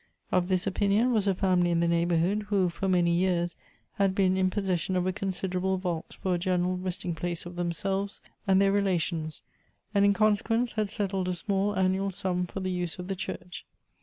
Of 0.31 0.47
this 0.47 0.65
opinion 0.65 1.13
was 1.13 1.27
a 1.27 1.35
family 1.35 1.69
in 1.69 1.79
the 1.79 1.87
neighborhood, 1.87 2.47
who 2.49 2.69
for 2.69 2.87
many 2.89 3.11
years 3.13 3.55
had 3.97 4.15
been 4.15 4.35
in 4.35 4.49
possession 4.49 4.95
of 4.95 5.05
a 5.05 5.13
considerable 5.13 5.77
vault 5.77 6.15
for 6.19 6.33
a 6.33 6.39
general 6.39 6.75
resting 6.75 7.13
place 7.13 7.45
of 7.45 7.55
themselves 7.55 8.19
and 8.47 8.59
their 8.59 8.71
relations, 8.71 9.43
and 9.93 10.03
in 10.03 10.13
consequence 10.13 10.73
had 10.73 10.89
settled 10.89 11.27
a 11.27 11.35
small 11.35 11.75
annual 11.75 12.09
sum 12.09 12.47
for 12.47 12.61
the 12.61 12.71
use 12.71 12.97
of 12.97 13.09
the 13.09 13.15
church. 13.15 13.63